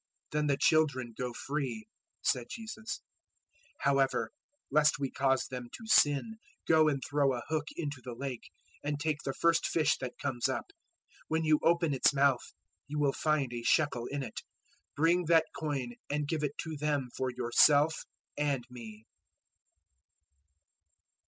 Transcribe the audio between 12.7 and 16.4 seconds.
you will find a shekel in it: bring that coin and